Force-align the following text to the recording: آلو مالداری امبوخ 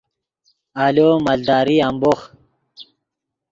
آلو 0.85 1.09
مالداری 1.25 1.77
امبوخ 1.89 2.19